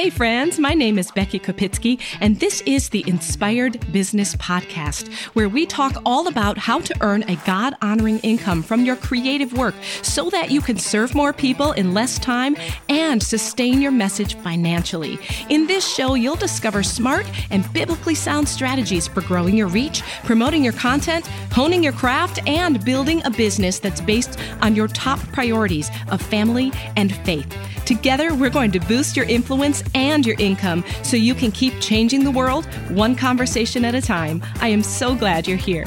[0.00, 5.50] Hey, friends, my name is Becky Kopitzke, and this is the Inspired Business Podcast, where
[5.50, 9.74] we talk all about how to earn a God honoring income from your creative work
[10.00, 12.56] so that you can serve more people in less time
[12.88, 15.18] and sustain your message financially.
[15.50, 20.64] In this show, you'll discover smart and biblically sound strategies for growing your reach, promoting
[20.64, 25.90] your content, honing your craft, and building a business that's based on your top priorities
[26.10, 27.54] of family and faith.
[27.84, 32.24] Together, we're going to boost your influence and your income so you can keep changing
[32.24, 34.42] the world one conversation at a time.
[34.60, 35.86] I am so glad you're here.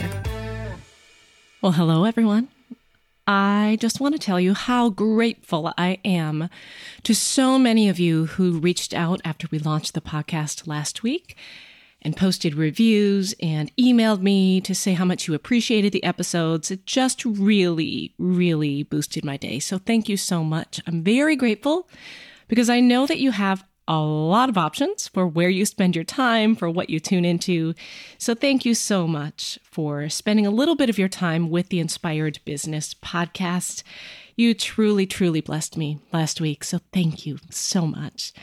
[1.61, 2.49] Well, hello, everyone.
[3.25, 6.49] I just want to tell you how grateful I am
[7.03, 11.37] to so many of you who reached out after we launched the podcast last week
[12.01, 16.69] and posted reviews and emailed me to say how much you appreciated the episodes.
[16.69, 19.59] It just really, really boosted my day.
[19.59, 20.81] So thank you so much.
[20.85, 21.87] I'm very grateful
[22.49, 26.05] because I know that you have a lot of options for where you spend your
[26.05, 27.73] time, for what you tune into.
[28.17, 31.79] So thank you so much for spending a little bit of your time with the
[31.79, 33.83] Inspired Business podcast.
[34.35, 36.63] You truly, truly blessed me last week.
[36.63, 38.33] So thank you so much.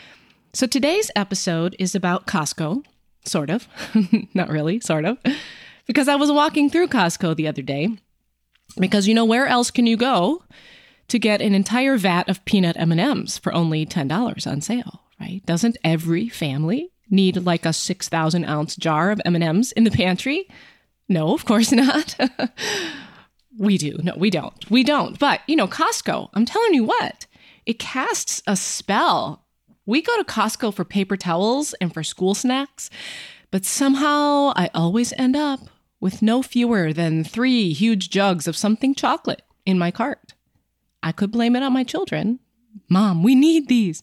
[0.53, 2.85] So today's episode is about Costco
[3.25, 3.69] Sort of.
[4.35, 5.19] Not really, sort of.
[5.87, 7.89] Because I was walking through Costco the other day.
[8.79, 10.43] Because you know where else can you go
[11.09, 15.45] to get an entire vat of peanut M&Ms for only $10 on sale, right?
[15.47, 20.49] Doesn't every family need like a 6,000 ounce jar of M&Ms in the pantry?
[21.09, 22.17] No, of course not.
[23.59, 23.99] we do.
[24.03, 24.71] No, we don't.
[24.71, 25.19] We don't.
[25.19, 27.27] But, you know, Costco, I'm telling you what,
[27.67, 29.45] it casts a spell
[29.91, 32.91] we go to Costco for paper towels and for school snacks,
[33.51, 35.59] but somehow I always end up
[35.99, 40.35] with no fewer than three huge jugs of something chocolate in my cart.
[41.03, 42.39] I could blame it on my children.
[42.89, 44.03] Mom, we need these.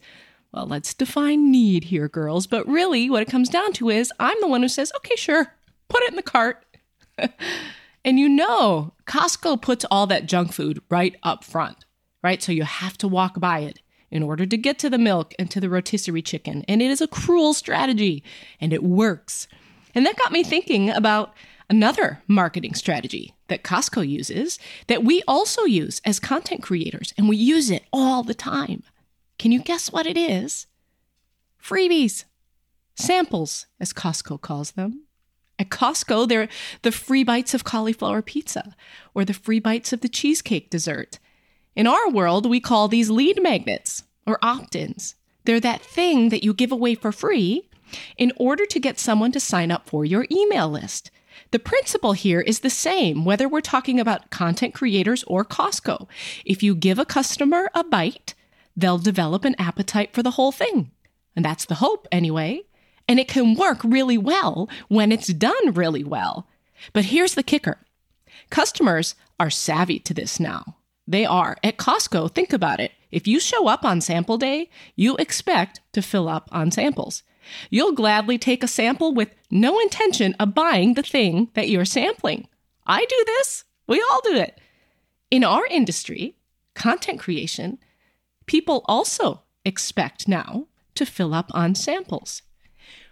[0.53, 2.47] Well, let's define need here, girls.
[2.47, 5.53] But really, what it comes down to is I'm the one who says, okay, sure,
[5.89, 6.63] put it in the cart.
[8.05, 11.85] and you know, Costco puts all that junk food right up front,
[12.23, 12.41] right?
[12.41, 13.79] So you have to walk by it
[14.09, 16.63] in order to get to the milk and to the rotisserie chicken.
[16.67, 18.23] And it is a cruel strategy,
[18.61, 19.47] and it works.
[19.93, 21.33] And that got me thinking about
[21.69, 24.57] another marketing strategy that Costco uses
[24.87, 28.83] that we also use as content creators, and we use it all the time.
[29.37, 30.67] Can you guess what it is?
[31.61, 32.25] Freebies,
[32.95, 35.03] samples, as Costco calls them.
[35.59, 36.49] At Costco, they're
[36.83, 38.75] the free bites of cauliflower pizza
[39.13, 41.19] or the free bites of the cheesecake dessert.
[41.75, 45.15] In our world, we call these lead magnets or opt ins.
[45.45, 47.69] They're that thing that you give away for free
[48.17, 51.11] in order to get someone to sign up for your email list.
[51.51, 56.07] The principle here is the same, whether we're talking about content creators or Costco.
[56.45, 58.33] If you give a customer a bite,
[58.77, 60.91] they'll develop an appetite for the whole thing.
[61.35, 62.61] And that's the hope, anyway.
[63.07, 66.47] And it can work really well when it's done really well.
[66.93, 67.79] But here's the kicker
[68.49, 70.77] customers are savvy to this now.
[71.07, 71.57] They are.
[71.63, 72.91] At Costco, think about it.
[73.11, 77.23] If you show up on sample day, you expect to fill up on samples.
[77.69, 82.47] You'll gladly take a sample with no intention of buying the thing that you're sampling.
[82.85, 83.63] I do this.
[83.87, 84.59] We all do it.
[85.31, 86.35] In our industry,
[86.73, 87.79] content creation,
[88.47, 92.41] people also expect now to fill up on samples.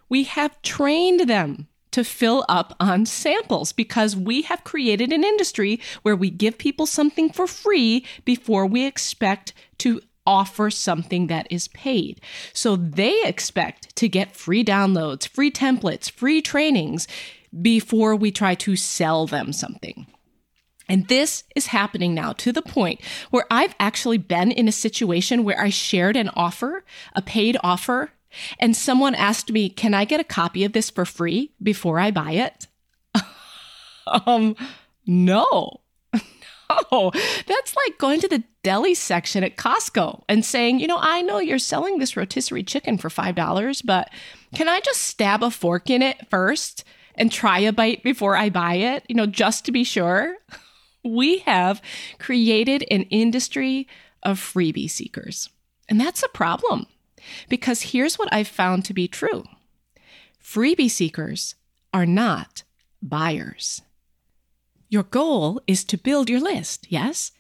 [0.09, 5.79] We have trained them to fill up on samples because we have created an industry
[6.01, 11.67] where we give people something for free before we expect to offer something that is
[11.69, 12.19] paid.
[12.52, 17.07] So they expect to get free downloads, free templates, free trainings
[17.62, 20.07] before we try to sell them something.
[20.88, 23.01] And this is happening now to the point
[23.31, 28.12] where I've actually been in a situation where I shared an offer, a paid offer
[28.59, 32.12] and someone asked me, Can I get a copy of this for free before I
[32.12, 32.68] buy it?
[34.07, 34.56] um,
[35.06, 35.81] no.
[36.91, 37.12] No,
[37.46, 41.38] that's like going to the deli section at Costco and saying, you know, I know
[41.38, 44.09] you're selling this rotisserie chicken for $5, but
[44.55, 46.84] can I just stab a fork in it first
[47.14, 50.38] and try a bite before I buy it, you know, just to be sure?
[51.05, 51.81] We have
[52.19, 53.87] created an industry
[54.23, 55.49] of freebie seekers.
[55.87, 56.87] And that's a problem.
[57.47, 59.46] Because here's what I've found to be true
[60.43, 61.55] freebie seekers
[61.93, 62.63] are not
[63.02, 63.81] buyers.
[64.90, 67.31] Your goal is to build your list, yes?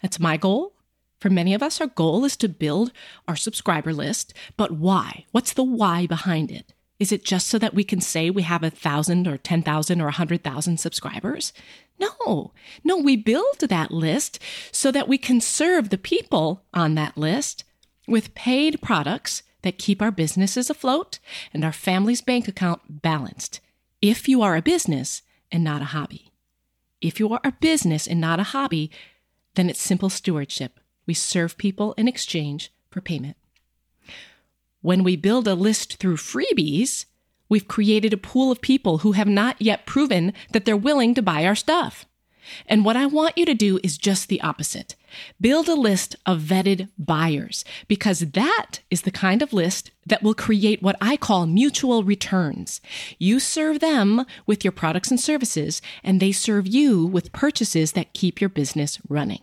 [0.00, 0.74] That's my goal.
[1.20, 2.92] For many of us, our goal is to build
[3.28, 4.34] our subscriber list.
[4.56, 5.24] But why?
[5.30, 6.72] What's the why behind it?
[7.02, 10.06] Is it just so that we can say we have a thousand or 10,000 or
[10.06, 11.52] a hundred thousand subscribers?
[11.98, 12.52] No,
[12.84, 14.38] no, we build that list
[14.70, 17.64] so that we can serve the people on that list
[18.06, 21.18] with paid products that keep our businesses afloat
[21.52, 23.58] and our family's bank account balanced.
[24.00, 26.30] If you are a business and not a hobby.
[27.00, 28.92] If you are a business and not a hobby,
[29.56, 30.78] then it's simple stewardship.
[31.04, 33.36] We serve people in exchange for payment.
[34.82, 37.06] When we build a list through freebies,
[37.48, 41.22] we've created a pool of people who have not yet proven that they're willing to
[41.22, 42.04] buy our stuff.
[42.66, 44.96] And what I want you to do is just the opposite.
[45.40, 50.34] Build a list of vetted buyers because that is the kind of list that will
[50.34, 52.80] create what I call mutual returns.
[53.20, 58.14] You serve them with your products and services, and they serve you with purchases that
[58.14, 59.42] keep your business running.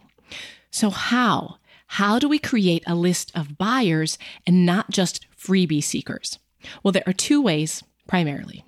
[0.69, 1.59] So, how?
[1.93, 6.39] How do we create a list of buyers and not just freebie seekers?
[6.83, 8.63] Well, there are two ways primarily.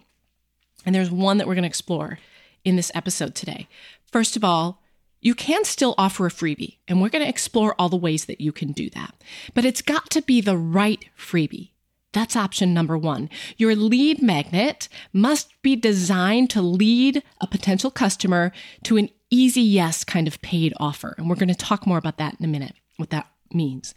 [0.85, 2.19] And there's one that we're going to explore
[2.63, 3.67] in this episode today.
[4.11, 4.81] First of all,
[5.19, 8.41] you can still offer a freebie, and we're going to explore all the ways that
[8.41, 9.13] you can do that.
[9.53, 11.71] But it's got to be the right freebie.
[12.13, 13.29] That's option number one.
[13.57, 18.51] Your lead magnet must be designed to lead a potential customer
[18.83, 21.15] to an easy yes kind of paid offer.
[21.17, 23.93] And we're going to talk more about that in a minute, what that means.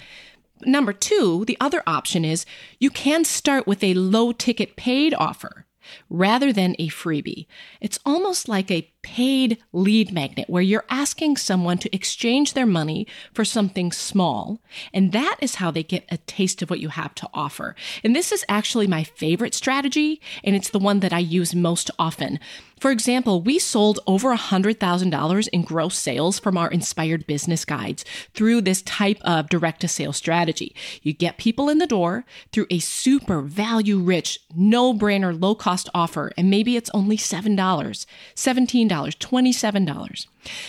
[0.66, 2.46] Number two, the other option is
[2.78, 5.66] you can start with a low ticket paid offer
[6.08, 7.46] rather than a freebie.
[7.80, 13.06] It's almost like a paid lead magnet where you're asking someone to exchange their money
[13.32, 14.60] for something small.
[14.92, 17.76] And that is how they get a taste of what you have to offer.
[18.02, 21.90] And this is actually my favorite strategy, and it's the one that I use most
[21.98, 22.40] often.
[22.80, 28.04] For example, we sold over $100,000 in gross sales from our inspired business guides
[28.34, 30.74] through this type of direct to sales strategy.
[31.02, 35.88] You get people in the door through a super value rich, no brainer, low cost
[35.94, 40.26] offer, and maybe it's only $7, $17, $27.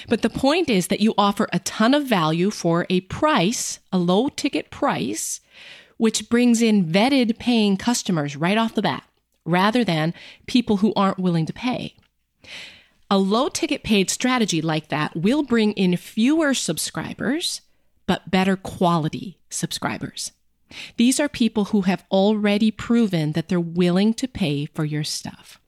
[0.07, 3.97] But the point is that you offer a ton of value for a price, a
[3.97, 5.41] low ticket price,
[5.97, 9.03] which brings in vetted paying customers right off the bat
[9.45, 10.13] rather than
[10.47, 11.95] people who aren't willing to pay.
[13.09, 17.61] A low ticket paid strategy like that will bring in fewer subscribers,
[18.07, 20.31] but better quality subscribers.
[20.97, 25.59] These are people who have already proven that they're willing to pay for your stuff.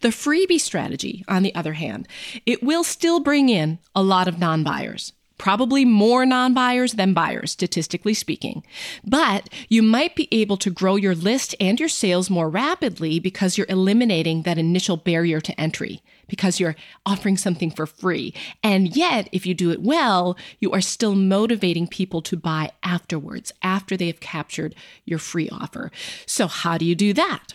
[0.00, 2.08] The freebie strategy, on the other hand,
[2.44, 5.12] it will still bring in a lot of non buyers.
[5.38, 8.64] Probably more non buyers than buyers, statistically speaking.
[9.04, 13.58] But you might be able to grow your list and your sales more rapidly because
[13.58, 18.32] you're eliminating that initial barrier to entry, because you're offering something for free.
[18.62, 23.52] And yet, if you do it well, you are still motivating people to buy afterwards,
[23.62, 24.74] after they have captured
[25.04, 25.92] your free offer.
[26.24, 27.54] So, how do you do that?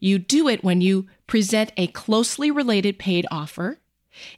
[0.00, 3.80] You do it when you present a closely related paid offer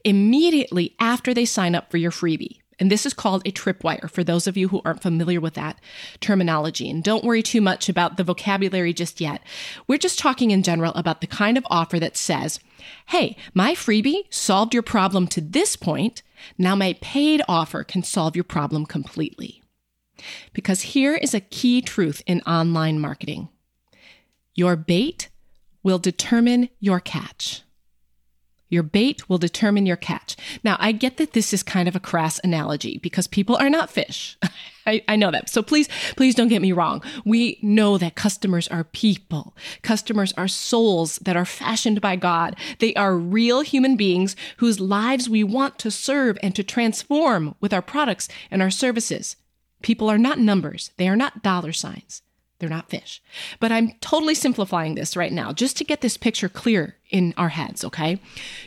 [0.04, 2.60] immediately after they sign up for your freebie.
[2.78, 5.80] And this is called a tripwire for those of you who aren't familiar with that
[6.20, 6.88] terminology.
[6.88, 9.42] And don't worry too much about the vocabulary just yet.
[9.88, 12.60] We're just talking in general about the kind of offer that says,
[13.06, 16.22] Hey, my freebie solved your problem to this point.
[16.58, 19.64] Now my paid offer can solve your problem completely.
[20.52, 23.48] Because here is a key truth in online marketing.
[24.54, 25.28] Your bait
[25.84, 27.62] will determine your catch.
[28.70, 30.36] Your bait will determine your catch.
[30.64, 33.88] Now, I get that this is kind of a crass analogy because people are not
[33.88, 34.36] fish.
[34.86, 35.48] I, I, know that.
[35.48, 37.00] So please, please don't get me wrong.
[37.24, 39.56] We know that customers are people.
[39.82, 42.56] Customers are souls that are fashioned by God.
[42.80, 47.72] They are real human beings whose lives we want to serve and to transform with
[47.72, 49.36] our products and our services.
[49.82, 50.90] People are not numbers.
[50.96, 52.22] They are not dollar signs.
[52.58, 53.22] They're not fish.
[53.60, 57.50] But I'm totally simplifying this right now just to get this picture clear in our
[57.50, 58.20] heads, okay?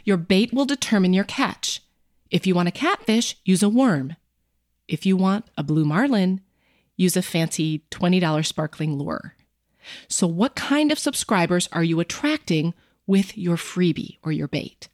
[0.03, 1.81] Your bait will determine your catch.
[2.29, 4.15] If you want a catfish, use a worm.
[4.87, 6.41] If you want a blue marlin,
[6.95, 9.35] use a fancy $20 sparkling lure.
[10.09, 12.73] So, what kind of subscribers are you attracting
[13.05, 14.89] with your freebie or your bait?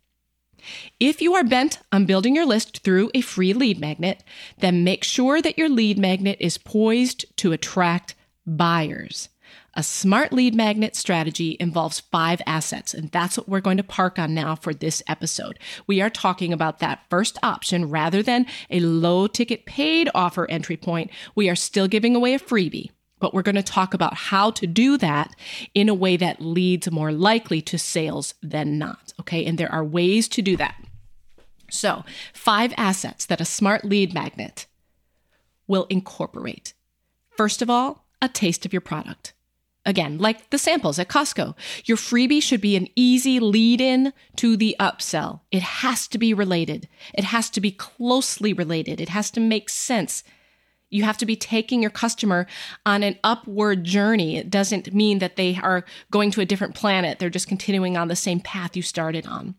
[1.00, 4.24] If you are bent on building your list through a free lead magnet,
[4.60, 9.30] then make sure that your lead magnet is poised to attract buyers.
[9.76, 14.20] A smart lead magnet strategy involves five assets, and that's what we're going to park
[14.20, 15.58] on now for this episode.
[15.88, 20.78] We are talking about that first option rather than a low ticket paid offer entry
[20.78, 21.10] point.
[21.34, 24.68] We are still giving away a freebie, but we're going to talk about how to
[24.68, 25.36] do that
[25.74, 29.14] in a way that leads more likely to sales than not.
[29.22, 30.76] Okay, and there are ways to do that.
[31.72, 34.68] So, five assets that a smart lead magnet
[35.68, 36.76] will incorporate.
[37.36, 39.34] First of all, a taste of your product.
[39.86, 44.56] Again, like the samples at Costco, your freebie should be an easy lead in to
[44.56, 45.42] the upsell.
[45.52, 46.88] It has to be related.
[47.14, 49.02] It has to be closely related.
[49.02, 50.24] It has to make sense.
[50.90, 52.48] You have to be taking your customer
[52.86, 54.38] on an upward journey.
[54.38, 57.20] It doesn't mean that they are going to a different planet.
[57.20, 59.56] They're just continuing on the same path you started on.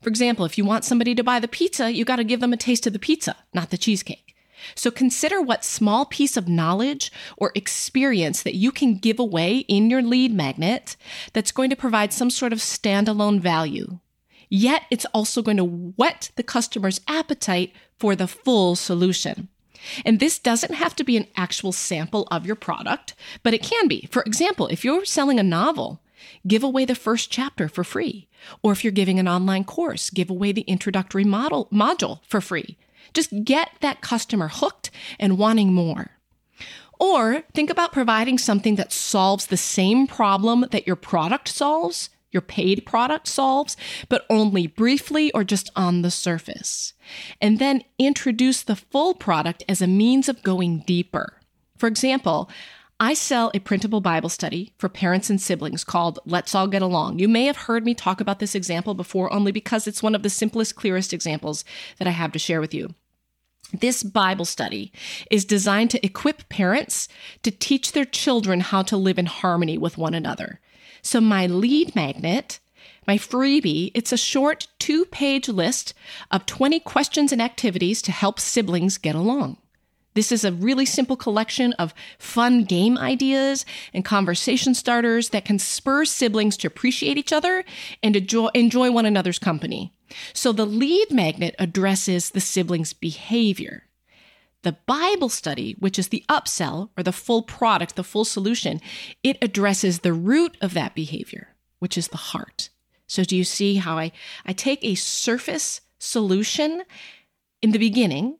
[0.00, 2.54] For example, if you want somebody to buy the pizza, you got to give them
[2.54, 4.29] a taste of the pizza, not the cheesecake.
[4.74, 9.90] So consider what small piece of knowledge or experience that you can give away in
[9.90, 10.96] your lead magnet
[11.32, 13.98] that's going to provide some sort of standalone value.
[14.48, 19.48] Yet it's also going to whet the customer's appetite for the full solution.
[20.04, 23.88] And this doesn't have to be an actual sample of your product, but it can
[23.88, 24.08] be.
[24.10, 26.02] For example, if you're selling a novel,
[26.46, 28.28] give away the first chapter for free.
[28.62, 32.76] Or if you're giving an online course, give away the introductory model, module for free.
[33.12, 36.10] Just get that customer hooked and wanting more.
[36.98, 42.42] Or think about providing something that solves the same problem that your product solves your
[42.42, 43.76] paid product solves,
[44.08, 46.92] but only briefly or just on the surface.
[47.40, 51.40] And then introduce the full product as a means of going deeper.
[51.76, 52.50] For example,
[53.02, 57.18] I sell a printable Bible study for parents and siblings called Let's All Get Along.
[57.18, 60.22] You may have heard me talk about this example before only because it's one of
[60.22, 61.64] the simplest, clearest examples
[61.98, 62.94] that I have to share with you.
[63.72, 64.92] This Bible study
[65.30, 67.08] is designed to equip parents
[67.42, 70.60] to teach their children how to live in harmony with one another.
[71.02, 72.58] So my lead magnet,
[73.06, 75.94] my freebie, it's a short two page list
[76.30, 79.56] of 20 questions and activities to help siblings get along.
[80.20, 85.58] This is a really simple collection of fun game ideas and conversation starters that can
[85.58, 87.64] spur siblings to appreciate each other
[88.02, 89.94] and enjoy, enjoy one another's company.
[90.34, 93.84] So the lead magnet addresses the siblings' behavior.
[94.60, 98.82] The Bible study, which is the upsell or the full product, the full solution,
[99.22, 102.68] it addresses the root of that behavior, which is the heart.
[103.06, 104.12] So, do you see how I,
[104.44, 106.82] I take a surface solution
[107.62, 108.36] in the beginning,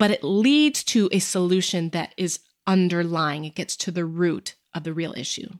[0.00, 3.44] but it leads to a solution that is underlying?
[3.44, 5.50] It gets to the root of the real issue.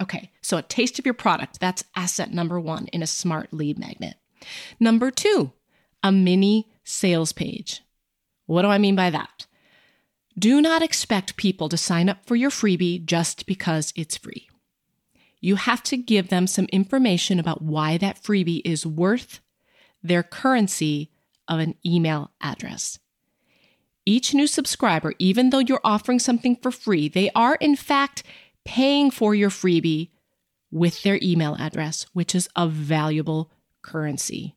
[0.00, 3.78] Okay, so a taste of your product, that's asset number one in a smart lead
[3.78, 4.14] magnet.
[4.80, 5.52] Number two,
[6.02, 7.82] a mini sales page.
[8.46, 9.44] What do I mean by that?
[10.38, 14.48] Do not expect people to sign up for your freebie just because it's free.
[15.40, 19.40] You have to give them some information about why that freebie is worth
[20.02, 21.10] their currency
[21.46, 22.98] of an email address.
[24.08, 28.22] Each new subscriber, even though you're offering something for free, they are in fact
[28.64, 30.08] paying for your freebie
[30.70, 33.50] with their email address, which is a valuable
[33.82, 34.56] currency.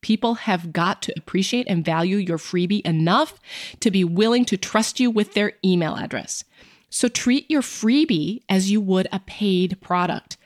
[0.00, 3.38] People have got to appreciate and value your freebie enough
[3.80, 6.44] to be willing to trust you with their email address.
[6.88, 10.38] So treat your freebie as you would a paid product.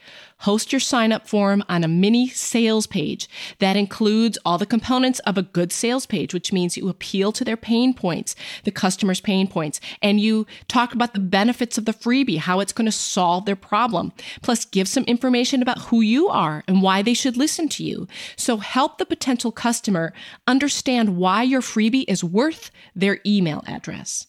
[0.42, 3.28] Host your sign up form on a mini sales page
[3.60, 7.44] that includes all the components of a good sales page, which means you appeal to
[7.44, 8.34] their pain points,
[8.64, 12.72] the customer's pain points, and you talk about the benefits of the freebie, how it's
[12.72, 14.12] going to solve their problem.
[14.42, 18.08] Plus, give some information about who you are and why they should listen to you.
[18.34, 20.12] So help the potential customer
[20.48, 24.26] understand why your freebie is worth their email address.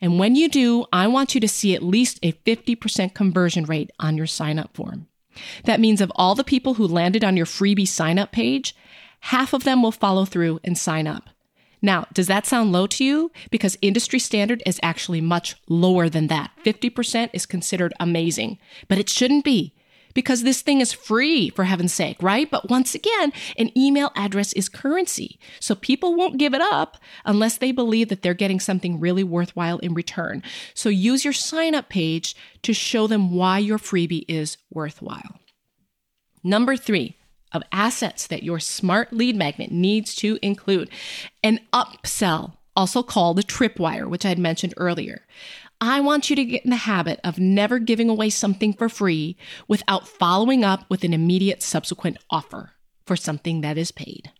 [0.00, 3.90] And when you do, I want you to see at least a 50% conversion rate
[3.98, 5.08] on your sign up form.
[5.64, 8.74] That means of all the people who landed on your freebie sign up page,
[9.20, 11.30] half of them will follow through and sign up.
[11.82, 13.30] Now, does that sound low to you?
[13.50, 16.50] Because industry standard is actually much lower than that.
[16.64, 19.74] 50% is considered amazing, but it shouldn't be
[20.16, 22.50] because this thing is free for heaven's sake, right?
[22.50, 25.38] But once again, an email address is currency.
[25.60, 29.78] So people won't give it up unless they believe that they're getting something really worthwhile
[29.78, 30.42] in return.
[30.74, 35.38] So use your sign up page to show them why your freebie is worthwhile.
[36.42, 37.16] Number three,
[37.52, 40.90] of assets that your smart lead magnet needs to include
[41.42, 45.22] an upsell, also called a tripwire, which I had mentioned earlier.
[45.80, 49.36] I want you to get in the habit of never giving away something for free
[49.68, 52.72] without following up with an immediate subsequent offer
[53.04, 54.30] for something that is paid.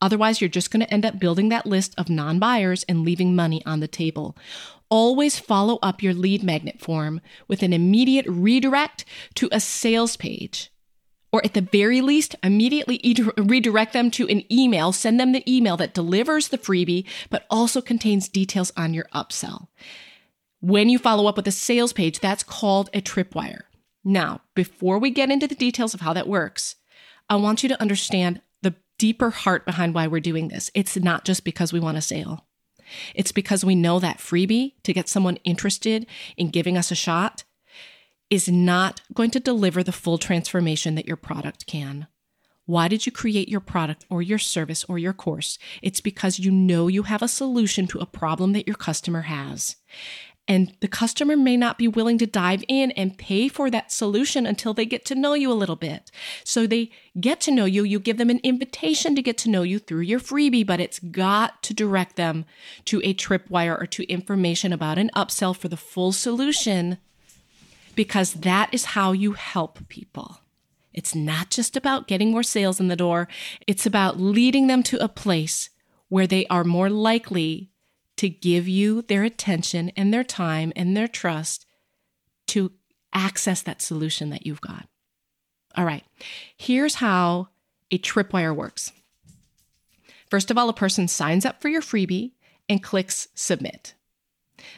[0.00, 3.34] Otherwise, you're just going to end up building that list of non buyers and leaving
[3.34, 4.36] money on the table.
[4.88, 10.72] Always follow up your lead magnet form with an immediate redirect to a sales page.
[11.32, 13.00] Or at the very least, immediately
[13.36, 14.92] redirect them to an email.
[14.92, 19.68] Send them the email that delivers the freebie, but also contains details on your upsell.
[20.60, 23.62] When you follow up with a sales page, that's called a tripwire.
[24.04, 26.76] Now, before we get into the details of how that works,
[27.28, 30.70] I want you to understand the deeper heart behind why we're doing this.
[30.74, 32.46] It's not just because we want a sale.
[33.14, 37.44] It's because we know that freebie to get someone interested in giving us a shot
[38.28, 42.06] is not going to deliver the full transformation that your product can.
[42.66, 45.58] Why did you create your product or your service or your course?
[45.82, 49.76] It's because you know you have a solution to a problem that your customer has.
[50.48, 54.46] And the customer may not be willing to dive in and pay for that solution
[54.46, 56.10] until they get to know you a little bit.
[56.42, 57.84] So they get to know you.
[57.84, 60.98] You give them an invitation to get to know you through your freebie, but it's
[60.98, 62.46] got to direct them
[62.86, 66.98] to a tripwire or to information about an upsell for the full solution
[67.94, 70.40] because that is how you help people.
[70.92, 73.28] It's not just about getting more sales in the door.
[73.66, 75.70] It's about leading them to a place
[76.08, 77.69] where they are more likely
[78.20, 81.64] to give you their attention and their time and their trust
[82.46, 82.70] to
[83.14, 84.86] access that solution that you've got.
[85.74, 86.04] All right,
[86.54, 87.48] here's how
[87.90, 88.92] a tripwire works.
[90.28, 92.32] First of all, a person signs up for your freebie
[92.68, 93.94] and clicks submit.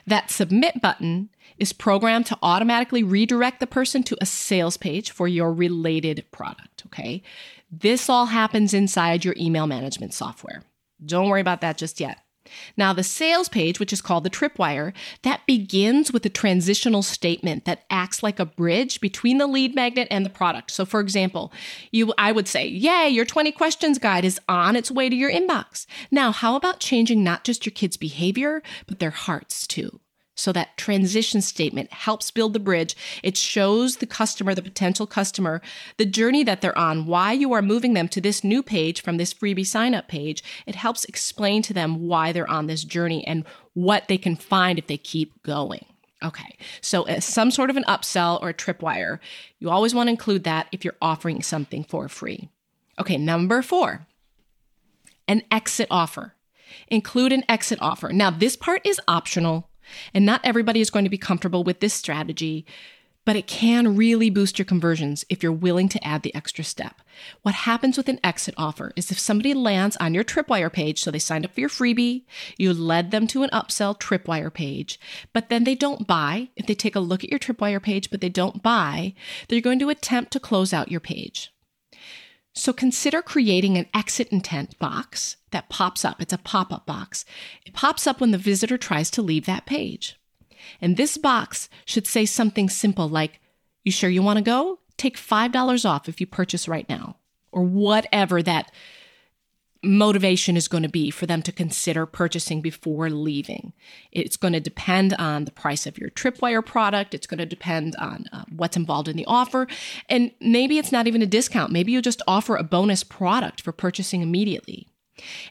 [0.06, 5.26] That submit button is programmed to automatically redirect the person to a sales page for
[5.26, 6.84] your related product.
[6.86, 7.24] Okay.
[7.72, 10.62] This all happens inside your email management software.
[11.04, 12.20] Don't worry about that just yet.
[12.76, 14.92] Now, the sales page, which is called the tripwire,
[15.22, 20.08] that begins with a transitional statement that acts like a bridge between the lead magnet
[20.10, 20.70] and the product.
[20.70, 21.52] So, for example,
[21.90, 25.30] you, I would say, Yay, your 20 questions guide is on its way to your
[25.30, 25.86] inbox.
[26.10, 30.01] Now, how about changing not just your kids' behavior, but their hearts too?
[30.34, 32.96] So that transition statement helps build the bridge.
[33.22, 35.60] It shows the customer, the potential customer,
[35.98, 39.18] the journey that they're on, why you are moving them to this new page from
[39.18, 40.42] this freebie sign up page.
[40.66, 44.78] It helps explain to them why they're on this journey and what they can find
[44.78, 45.84] if they keep going.
[46.22, 49.18] Okay, so as some sort of an upsell or a tripwire,
[49.58, 52.48] you always want to include that if you're offering something for free.
[52.98, 54.06] Okay, number four,
[55.26, 56.34] an exit offer.
[56.88, 58.12] Include an exit offer.
[58.12, 59.68] Now, this part is optional
[60.14, 62.66] and not everybody is going to be comfortable with this strategy,
[63.24, 67.02] but it can really boost your conversions if you're willing to add the extra step.
[67.42, 71.10] What happens with an exit offer is if somebody lands on your Tripwire page, so
[71.10, 72.24] they signed up for your freebie,
[72.58, 74.98] you led them to an upsell Tripwire page,
[75.32, 76.48] but then they don't buy.
[76.56, 79.14] If they take a look at your Tripwire page, but they don't buy,
[79.48, 81.51] they're going to attempt to close out your page.
[82.54, 86.20] So consider creating an exit intent box that pops up.
[86.20, 87.24] It's a pop up box.
[87.64, 90.20] It pops up when the visitor tries to leave that page.
[90.80, 93.40] And this box should say something simple like,
[93.84, 94.80] You sure you want to go?
[94.96, 97.16] Take $5 off if you purchase right now,
[97.50, 98.70] or whatever that
[99.82, 103.72] motivation is going to be for them to consider purchasing before leaving.
[104.12, 107.14] It's going to depend on the price of your Tripwire product.
[107.14, 109.66] It's going to depend on uh, what's involved in the offer.
[110.08, 111.72] And maybe it's not even a discount.
[111.72, 114.88] Maybe you just offer a bonus product for purchasing immediately.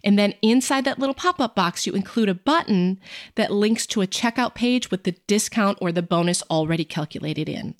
[0.04, 3.00] And then inside that little pop up box, you include a button
[3.36, 7.76] that links to a checkout page with the discount or the bonus already calculated in.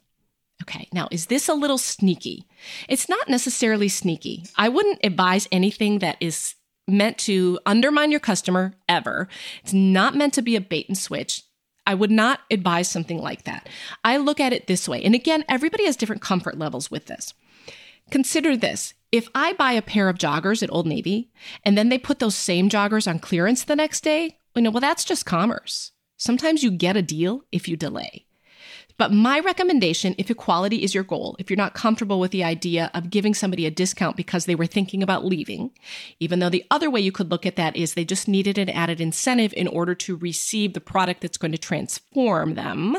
[0.62, 2.46] Okay, now is this a little sneaky?
[2.88, 4.46] It's not necessarily sneaky.
[4.56, 6.56] I wouldn't advise anything that is
[6.88, 9.28] meant to undermine your customer ever.
[9.64, 11.44] It's not meant to be a bait and switch.
[11.88, 13.68] I would not advise something like that.
[14.04, 15.02] I look at it this way.
[15.04, 17.34] And again, everybody has different comfort levels with this.
[18.12, 18.94] Consider this.
[19.12, 21.32] If I buy a pair of joggers at Old Navy
[21.64, 24.82] and then they put those same joggers on clearance the next day, you know, well,
[24.82, 25.92] that's just commerce.
[26.18, 28.26] Sometimes you get a deal if you delay.
[29.02, 32.92] But my recommendation, if equality is your goal, if you're not comfortable with the idea
[32.94, 35.72] of giving somebody a discount because they were thinking about leaving,
[36.20, 38.70] even though the other way you could look at that is they just needed an
[38.70, 42.96] added incentive in order to receive the product that's going to transform them.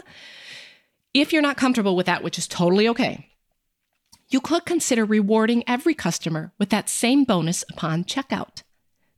[1.14, 3.28] If you're not comfortable with that, which is totally okay,
[4.28, 8.64] you could consider rewarding every customer with that same bonus upon checkout.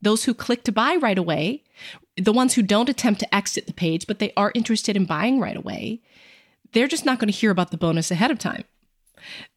[0.02, 1.64] Those who click to buy right away,
[2.18, 5.40] the ones who don't attempt to exit the page, but they are interested in buying
[5.40, 6.02] right away,
[6.74, 8.64] they're just not going to hear about the bonus ahead of time.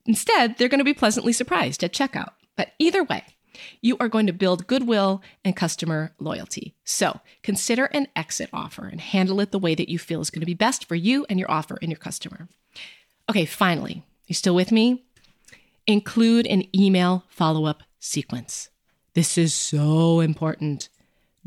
[0.05, 2.31] Instead, they're going to be pleasantly surprised at checkout.
[2.55, 3.23] But either way,
[3.81, 6.75] you are going to build goodwill and customer loyalty.
[6.83, 10.41] So consider an exit offer and handle it the way that you feel is going
[10.41, 12.47] to be best for you and your offer and your customer.
[13.29, 15.03] Okay, finally, you still with me?
[15.85, 18.69] Include an email follow up sequence.
[19.13, 20.89] This is so important.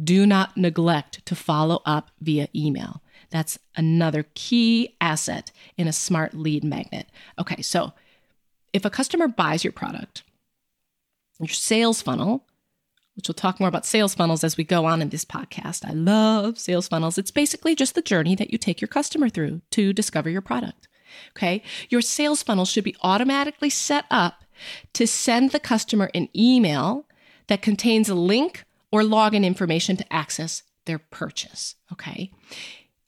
[0.02, 3.02] Do not neglect to follow up via email.
[3.30, 7.06] That's another key asset in a smart lead magnet.
[7.38, 7.92] Okay, so
[8.72, 10.22] if a customer buys your product,
[11.38, 12.44] your sales funnel,
[13.16, 15.84] which we'll talk more about sales funnels as we go on in this podcast.
[15.84, 17.18] I love sales funnels.
[17.18, 20.88] It's basically just the journey that you take your customer through to discover your product.
[21.36, 21.62] Okay.
[21.88, 24.44] Your sales funnel should be automatically set up
[24.92, 27.06] to send the customer an email
[27.48, 31.74] that contains a link or login information to access their purchase.
[31.92, 32.30] Okay.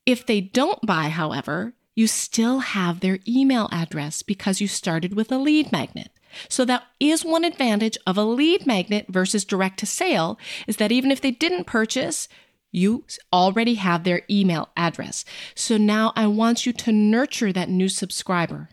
[0.05, 5.31] If they don't buy, however, you still have their email address because you started with
[5.31, 6.09] a lead magnet.
[6.49, 10.91] So that is one advantage of a lead magnet versus direct to sale is that
[10.91, 12.27] even if they didn't purchase,
[12.71, 15.23] you already have their email address.
[15.53, 18.69] So now I want you to nurture that new subscriber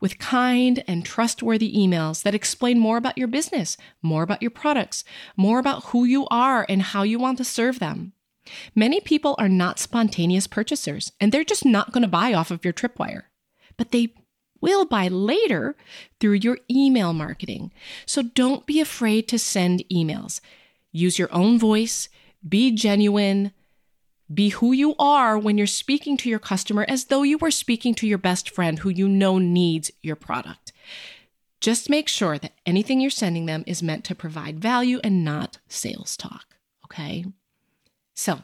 [0.00, 5.04] with kind and trustworthy emails that explain more about your business, more about your products,
[5.36, 8.12] more about who you are and how you want to serve them.
[8.74, 12.64] Many people are not spontaneous purchasers and they're just not going to buy off of
[12.64, 13.24] your tripwire,
[13.76, 14.14] but they
[14.60, 15.76] will buy later
[16.20, 17.72] through your email marketing.
[18.06, 20.40] So don't be afraid to send emails.
[20.92, 22.08] Use your own voice,
[22.46, 23.52] be genuine,
[24.32, 27.94] be who you are when you're speaking to your customer as though you were speaking
[27.96, 30.72] to your best friend who you know needs your product.
[31.60, 35.58] Just make sure that anything you're sending them is meant to provide value and not
[35.68, 36.56] sales talk.
[36.84, 37.26] Okay?
[38.20, 38.42] So,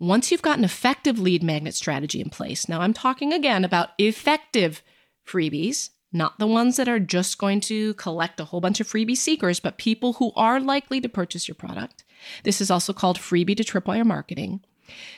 [0.00, 3.90] once you've got an effective lead magnet strategy in place, now I'm talking again about
[3.98, 4.82] effective
[5.24, 9.16] freebies, not the ones that are just going to collect a whole bunch of freebie
[9.16, 12.02] seekers, but people who are likely to purchase your product.
[12.42, 14.64] This is also called freebie to tripwire marketing.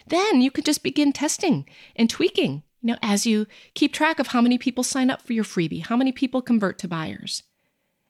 [0.07, 1.67] Then you could just begin testing
[1.97, 5.33] and tweaking, you know, as you keep track of how many people sign up for
[5.33, 7.43] your freebie, how many people convert to buyers.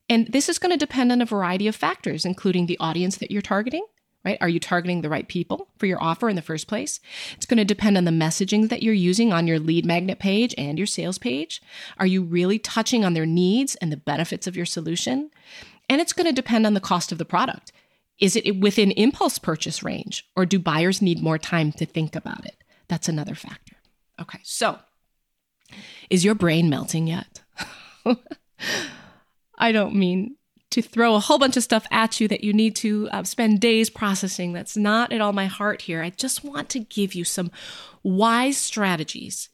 [0.09, 3.31] And this is going to depend on a variety of factors, including the audience that
[3.31, 3.87] you're targeting,
[4.27, 4.39] right?
[4.41, 6.99] Are you targeting the right people for your offer in the first place?
[7.37, 10.53] It's going to depend on the messaging that you're using on your lead magnet page
[10.59, 11.63] and your sales page.
[11.99, 15.31] Are you really touching on their needs and the benefits of your solution?
[15.89, 17.71] And it's going to depend on the cost of the product.
[18.19, 22.45] Is it within impulse purchase range or do buyers need more time to think about
[22.45, 22.57] it?
[22.89, 23.77] That's another factor.
[24.21, 24.81] Okay, so
[26.11, 27.43] is your brain melting yet?
[29.59, 30.37] I don't mean
[30.71, 33.61] to throw a whole bunch of stuff at you that you need to uh, spend
[33.61, 34.53] days processing.
[34.53, 36.03] That's not at all my heart here.
[36.03, 37.51] I just want to give you some
[38.03, 39.49] wise strategies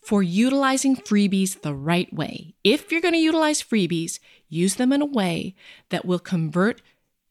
[0.00, 2.54] for utilizing freebies the right way.
[2.64, 5.54] If you're going to utilize freebies, use them in a way
[5.90, 6.80] that will convert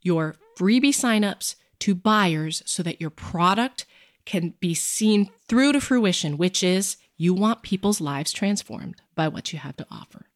[0.02, 3.86] your freebie signups to buyers so that your product
[4.26, 9.52] can be seen through to fruition, which is you want people's lives transformed by what
[9.52, 10.29] you have to offer.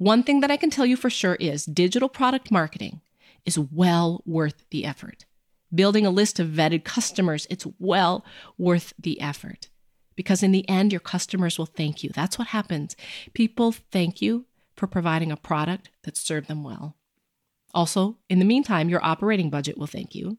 [0.00, 3.02] One thing that I can tell you for sure is digital product marketing
[3.44, 5.26] is well worth the effort.
[5.74, 8.24] Building a list of vetted customers, it's well
[8.56, 9.68] worth the effort
[10.16, 12.08] because in the end, your customers will thank you.
[12.14, 12.96] That's what happens.
[13.34, 16.96] People thank you for providing a product that served them well.
[17.74, 20.38] Also, in the meantime, your operating budget will thank you,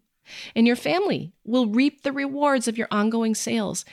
[0.56, 3.86] and your family will reap the rewards of your ongoing sales.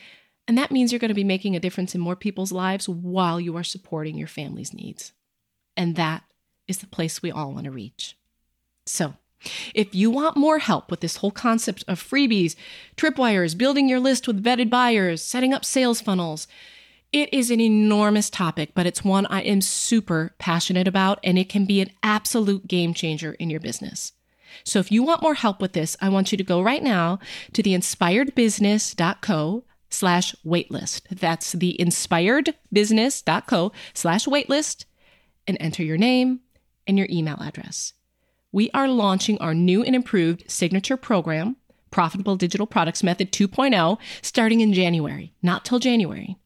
[0.47, 3.39] And that means you're going to be making a difference in more people's lives while
[3.39, 5.13] you are supporting your family's needs.
[5.79, 6.25] And that
[6.67, 8.19] is the place we all want to reach.
[8.85, 9.15] So,
[9.75, 12.57] if you want more help with this whole concept of freebies,
[12.97, 16.49] tripwires, building your list with vetted buyers, setting up sales funnels,
[17.13, 21.49] it is an enormous topic, but it's one I am super passionate about, and it
[21.49, 24.13] can be an absolute game changer in your business.
[24.65, 27.21] So if you want more help with this, I want you to go right now
[27.53, 31.03] to the inspiredbusiness.co slash waitlist.
[31.11, 34.85] That's the inspiredbusiness.co slash waitlist
[35.49, 36.41] and enter your name
[36.87, 37.95] and your email address.
[38.53, 41.57] We are launching our new and improved signature program,
[41.91, 46.37] Profitable Digital Products Method 2.0, starting in January, not till January.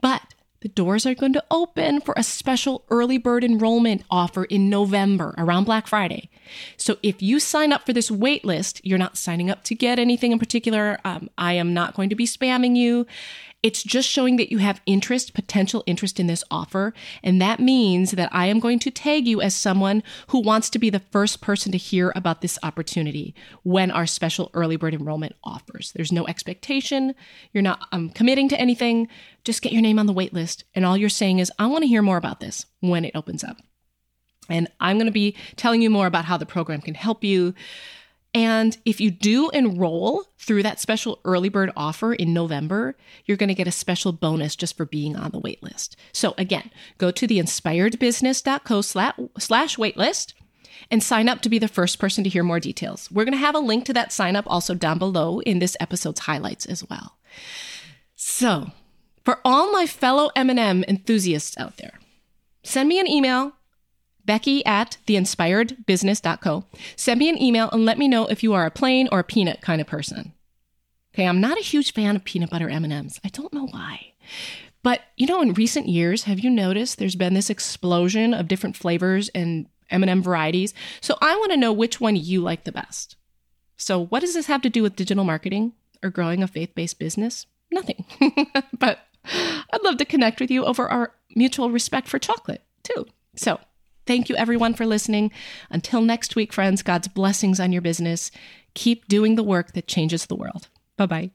[0.00, 4.70] But the doors are going to open for a special early bird enrollment offer in
[4.70, 6.30] November around Black Friday.
[6.78, 9.98] So if you sign up for this wait list, you're not signing up to get
[9.98, 10.98] anything in particular.
[11.04, 13.06] Um, I am not going to be spamming you.
[13.64, 16.92] It's just showing that you have interest, potential interest in this offer.
[17.22, 20.78] And that means that I am going to tag you as someone who wants to
[20.78, 25.34] be the first person to hear about this opportunity when our special early bird enrollment
[25.42, 25.92] offers.
[25.96, 27.14] There's no expectation.
[27.54, 29.08] You're not um, committing to anything.
[29.44, 30.64] Just get your name on the wait list.
[30.74, 33.42] And all you're saying is, I want to hear more about this when it opens
[33.42, 33.56] up.
[34.50, 37.54] And I'm going to be telling you more about how the program can help you
[38.34, 43.48] and if you do enroll through that special early bird offer in November, you're going
[43.48, 45.94] to get a special bonus just for being on the waitlist.
[46.12, 50.34] So again, go to the inspiredbusiness.co slash waitlist
[50.90, 53.08] and sign up to be the first person to hear more details.
[53.10, 55.76] We're going to have a link to that sign up also down below in this
[55.78, 57.16] episode's highlights as well.
[58.16, 58.72] So,
[59.24, 62.00] for all my fellow M&M enthusiasts out there,
[62.64, 63.52] send me an email
[64.24, 66.64] Becky at theinspiredbusiness.co.
[66.96, 69.24] Send me an email and let me know if you are a plain or a
[69.24, 70.32] peanut kind of person.
[71.14, 73.20] Okay, I'm not a huge fan of peanut butter M&Ms.
[73.24, 74.14] I don't know why.
[74.82, 78.76] But, you know, in recent years, have you noticed there's been this explosion of different
[78.76, 80.74] flavors and M&M varieties?
[81.00, 83.16] So I want to know which one you like the best.
[83.76, 87.46] So what does this have to do with digital marketing or growing a faith-based business?
[87.70, 88.04] Nothing.
[88.78, 93.06] but I'd love to connect with you over our mutual respect for chocolate, too.
[93.36, 93.58] So
[94.06, 95.30] Thank you, everyone, for listening.
[95.70, 98.30] Until next week, friends, God's blessings on your business.
[98.74, 100.68] Keep doing the work that changes the world.
[100.96, 101.30] Bye bye.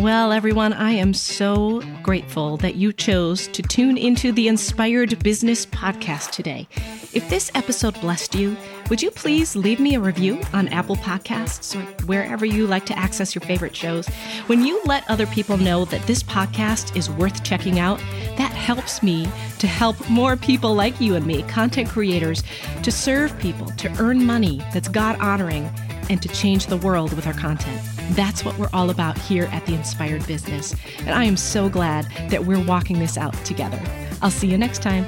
[0.00, 5.66] Well, everyone, I am so grateful that you chose to tune into the Inspired Business
[5.66, 6.66] Podcast today.
[7.12, 8.56] If this episode blessed you,
[8.88, 12.98] would you please leave me a review on Apple Podcasts or wherever you like to
[12.98, 14.08] access your favorite shows?
[14.46, 17.98] When you let other people know that this podcast is worth checking out,
[18.38, 22.42] that helps me to help more people like you and me, content creators,
[22.84, 25.68] to serve people, to earn money that's God honoring,
[26.08, 27.99] and to change the world with our content.
[28.10, 30.74] That's what we're all about here at The Inspired Business.
[31.00, 33.80] And I am so glad that we're walking this out together.
[34.20, 35.04] I'll see you next time.